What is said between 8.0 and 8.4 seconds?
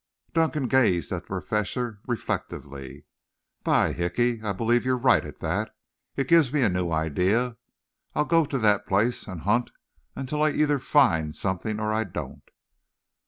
I'll